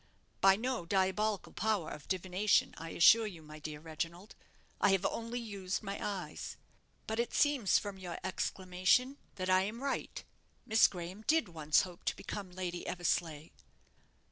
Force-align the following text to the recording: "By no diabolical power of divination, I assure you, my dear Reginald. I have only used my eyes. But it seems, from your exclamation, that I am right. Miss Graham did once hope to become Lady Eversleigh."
"By 0.39 0.55
no 0.55 0.83
diabolical 0.87 1.53
power 1.53 1.91
of 1.91 2.07
divination, 2.07 2.73
I 2.75 2.89
assure 2.89 3.27
you, 3.27 3.43
my 3.43 3.59
dear 3.59 3.79
Reginald. 3.79 4.33
I 4.79 4.89
have 4.93 5.05
only 5.05 5.39
used 5.39 5.83
my 5.83 6.03
eyes. 6.03 6.57
But 7.05 7.19
it 7.19 7.35
seems, 7.35 7.77
from 7.77 7.99
your 7.99 8.17
exclamation, 8.23 9.17
that 9.35 9.51
I 9.51 9.61
am 9.65 9.83
right. 9.83 10.23
Miss 10.65 10.87
Graham 10.87 11.21
did 11.27 11.49
once 11.49 11.83
hope 11.83 12.03
to 12.05 12.15
become 12.15 12.49
Lady 12.49 12.87
Eversleigh." 12.87 13.51